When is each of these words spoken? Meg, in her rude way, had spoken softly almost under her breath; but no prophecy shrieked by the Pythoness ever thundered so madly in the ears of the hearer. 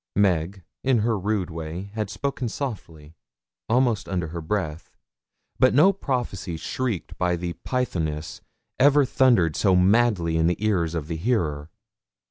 Meg, 0.15 0.63
in 0.83 1.01
her 1.01 1.15
rude 1.15 1.51
way, 1.51 1.91
had 1.93 2.09
spoken 2.09 2.49
softly 2.49 3.13
almost 3.69 4.09
under 4.09 4.29
her 4.29 4.41
breath; 4.41 4.97
but 5.59 5.75
no 5.75 5.93
prophecy 5.93 6.57
shrieked 6.57 7.15
by 7.19 7.35
the 7.35 7.53
Pythoness 7.63 8.41
ever 8.79 9.05
thundered 9.05 9.55
so 9.55 9.75
madly 9.75 10.37
in 10.37 10.47
the 10.47 10.57
ears 10.57 10.95
of 10.95 11.05
the 11.05 11.17
hearer. 11.17 11.69